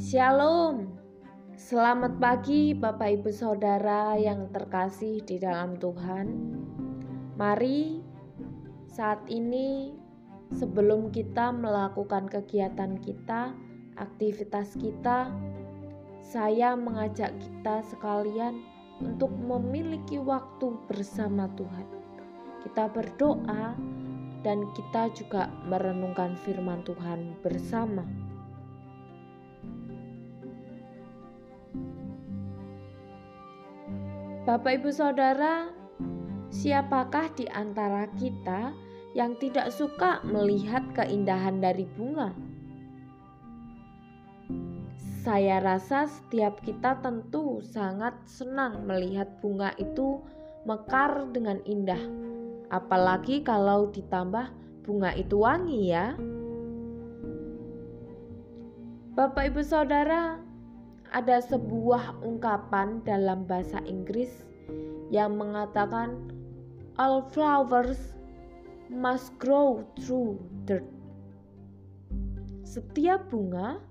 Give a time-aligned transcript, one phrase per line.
[0.00, 0.96] Shalom.
[1.60, 6.56] Selamat pagi Bapak Ibu Saudara yang terkasih di dalam Tuhan.
[7.36, 8.00] Mari
[8.88, 9.92] saat ini
[10.56, 13.52] sebelum kita melakukan kegiatan kita,
[14.00, 15.28] aktivitas kita,
[16.24, 18.56] saya mengajak kita sekalian
[19.04, 21.84] untuk memiliki waktu bersama Tuhan.
[22.64, 23.76] Kita berdoa
[24.40, 28.29] dan kita juga merenungkan firman Tuhan bersama.
[34.50, 35.70] Bapak, ibu, saudara,
[36.50, 38.74] siapakah di antara kita
[39.14, 42.34] yang tidak suka melihat keindahan dari bunga?
[45.22, 50.18] Saya rasa setiap kita tentu sangat senang melihat bunga itu
[50.66, 52.02] mekar dengan indah,
[52.74, 54.50] apalagi kalau ditambah
[54.82, 56.18] bunga itu wangi, ya.
[59.14, 60.42] Bapak, ibu, saudara,
[61.10, 64.30] ada sebuah ungkapan dalam bahasa Inggris
[65.10, 66.30] yang mengatakan
[67.02, 68.14] all flowers
[68.86, 70.86] must grow through dirt.
[72.62, 73.82] Setiap bunga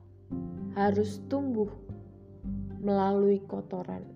[0.80, 1.67] harus tumbuh
[2.80, 4.08] melalui kotoran.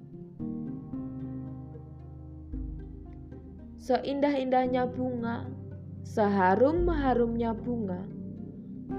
[3.84, 5.44] Seindah-indahnya bunga,
[6.08, 8.00] seharum-harumnya bunga,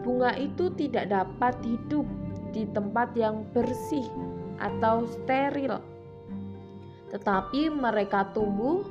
[0.04, 2.04] bunga itu tidak dapat hidup
[2.54, 4.06] di tempat yang bersih
[4.62, 5.82] atau steril.
[7.10, 8.86] Tetapi mereka tumbuh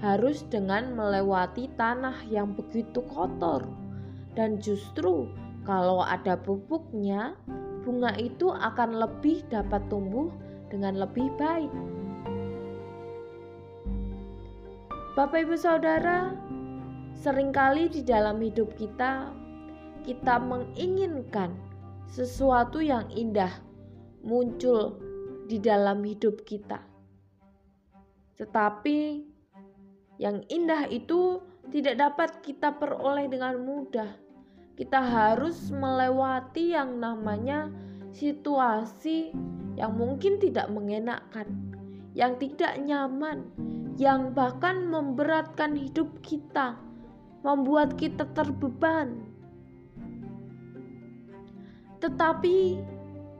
[0.00, 3.68] harus dengan melewati tanah yang begitu kotor.
[4.32, 5.28] Dan justru
[5.62, 7.36] kalau ada pupuknya,
[7.84, 10.32] bunga itu akan lebih dapat tumbuh
[10.72, 11.70] dengan lebih baik.
[15.12, 16.32] Bapak Ibu Saudara,
[17.12, 19.28] sering kali di dalam hidup kita
[20.02, 21.54] kita menginginkan
[22.08, 23.50] sesuatu yang indah
[24.22, 24.98] muncul
[25.50, 26.80] di dalam hidup kita.
[28.38, 28.98] Tetapi
[30.22, 34.10] yang indah itu tidak dapat kita peroleh dengan mudah.
[34.78, 37.68] Kita harus melewati yang namanya
[38.12, 39.32] situasi
[39.76, 41.48] yang mungkin tidak mengenakkan,
[42.12, 43.48] yang tidak nyaman,
[43.96, 46.76] yang bahkan memberatkan hidup kita,
[47.40, 49.31] membuat kita terbeban,
[52.02, 52.82] tetapi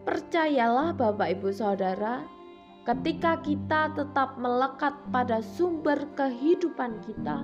[0.07, 2.23] percayalah Bapak Ibu Saudara,
[2.87, 7.43] ketika kita tetap melekat pada sumber kehidupan kita,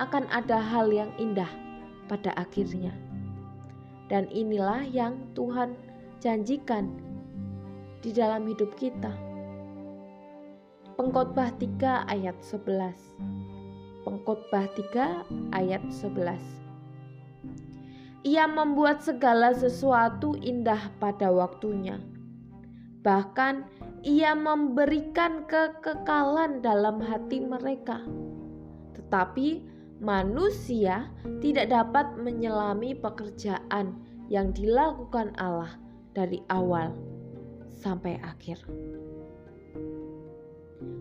[0.00, 1.48] akan ada hal yang indah
[2.08, 2.96] pada akhirnya.
[4.08, 5.76] Dan inilah yang Tuhan
[6.24, 6.88] janjikan
[8.00, 9.12] di dalam hidup kita.
[10.96, 12.96] Pengkhotbah 3 ayat 11.
[14.08, 16.65] Pengkhotbah 3 ayat 11.
[18.26, 22.02] Ia membuat segala sesuatu indah pada waktunya.
[23.06, 23.62] Bahkan
[24.02, 28.02] ia memberikan kekekalan dalam hati mereka.
[28.98, 29.62] Tetapi
[30.02, 31.06] manusia
[31.38, 33.94] tidak dapat menyelami pekerjaan
[34.26, 35.78] yang dilakukan Allah
[36.10, 36.90] dari awal
[37.78, 38.58] sampai akhir.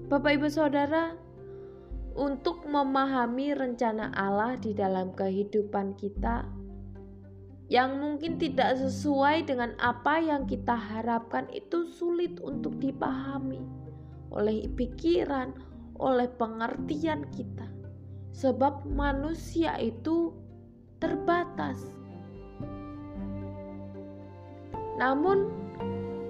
[0.05, 1.17] Bapak, ibu, saudara,
[2.13, 6.45] untuk memahami rencana Allah di dalam kehidupan kita,
[7.65, 13.57] yang mungkin tidak sesuai dengan apa yang kita harapkan itu sulit untuk dipahami
[14.29, 15.55] oleh pikiran,
[15.97, 17.65] oleh pengertian kita.
[18.35, 20.35] Sebab manusia itu
[21.01, 21.79] terbatas.
[25.01, 25.49] Namun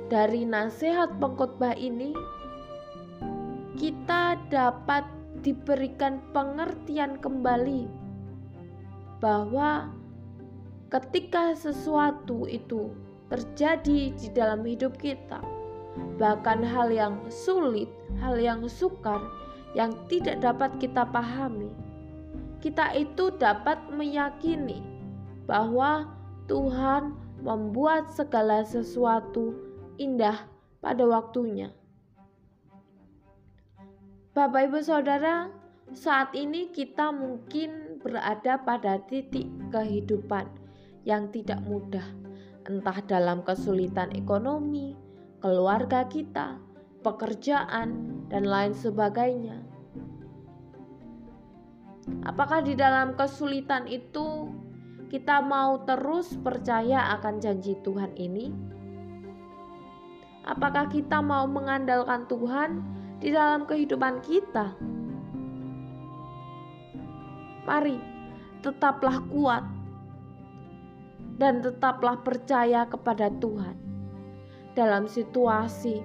[0.08, 2.14] dari nasihat pengkhotbah ini
[3.76, 5.04] kita dapat
[5.44, 7.90] diberikan pengertian kembali
[9.20, 9.92] bahwa
[10.96, 12.88] ketika sesuatu itu
[13.28, 15.44] terjadi di dalam hidup kita,
[16.16, 17.92] bahkan hal yang sulit,
[18.24, 19.20] hal yang sukar,
[19.76, 21.68] yang tidak dapat kita pahami,
[22.64, 24.80] kita itu dapat meyakini
[25.44, 26.08] bahwa
[26.48, 27.12] Tuhan
[27.44, 29.52] membuat segala sesuatu
[30.00, 30.48] indah
[30.80, 31.76] pada waktunya.
[34.32, 35.52] Bapak, ibu, saudara,
[35.92, 40.65] saat ini kita mungkin berada pada titik kehidupan
[41.06, 42.04] yang tidak mudah,
[42.66, 44.98] entah dalam kesulitan ekonomi,
[45.40, 46.58] keluarga kita,
[47.06, 49.62] pekerjaan, dan lain sebagainya.
[52.26, 54.50] Apakah di dalam kesulitan itu
[55.14, 58.50] kita mau terus percaya akan janji Tuhan ini?
[60.46, 62.82] Apakah kita mau mengandalkan Tuhan
[63.22, 64.78] di dalam kehidupan kita?
[67.66, 67.98] Mari,
[68.62, 69.66] tetaplah kuat
[71.36, 73.76] dan tetaplah percaya kepada Tuhan
[74.76, 76.00] dalam situasi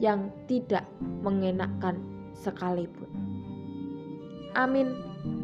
[0.00, 0.88] yang tidak
[1.20, 2.00] mengenakkan
[2.32, 3.08] sekalipun.
[4.56, 4.96] Amin.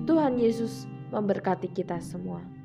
[0.09, 2.56] Tuhan Yesus memberkati kita semua.